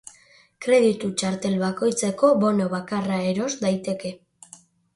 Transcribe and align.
Kreditu 0.65 1.09
txartel 1.23 1.59
bakoitzeko 1.65 2.31
bono 2.45 2.71
bakarra 2.73 3.21
eros 3.35 3.53
daiteke. 3.63 4.17